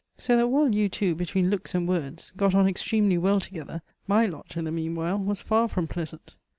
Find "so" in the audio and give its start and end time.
0.17-0.35